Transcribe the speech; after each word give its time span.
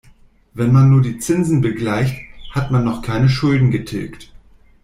Wenn 0.55 0.73
man 0.73 0.89
nur 0.89 1.03
die 1.03 1.19
Zinsen 1.19 1.61
begleicht, 1.61 2.19
hat 2.55 2.71
man 2.71 2.83
noch 2.83 3.03
keine 3.03 3.29
Schulden 3.29 3.69
getilgt. 3.69 4.33